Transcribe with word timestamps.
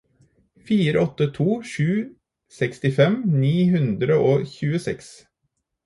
fire 0.67 0.99
åtte 0.99 1.27
to 1.35 1.59
sju 1.73 1.91
sekstifem 2.61 3.21
ni 3.45 3.53
hundre 3.77 4.21
og 4.31 4.51
tjueseks 4.57 5.17